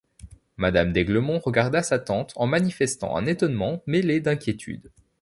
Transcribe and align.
Madame 0.57 0.93
d’Aiglemont 0.93 1.37
regarda 1.37 1.83
sa 1.83 1.99
tante 1.99 2.33
en 2.35 2.47
manifestant 2.47 3.15
un 3.15 3.27
étonnement 3.27 3.83
mêlé 3.85 4.19
d’inquiétude. 4.19 4.91